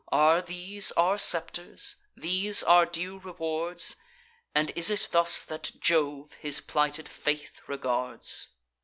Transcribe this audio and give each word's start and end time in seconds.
Are 0.11 0.41
these 0.41 0.91
our 0.93 1.19
scepters? 1.19 1.95
these 2.17 2.63
our 2.63 2.87
due 2.87 3.19
rewards? 3.19 3.97
And 4.55 4.71
is 4.75 4.89
it 4.89 5.09
thus 5.11 5.43
that 5.43 5.73
Jove 5.79 6.33
his 6.41 6.59
plighted 6.59 7.07
faith 7.07 7.61
regards?" 7.67 8.49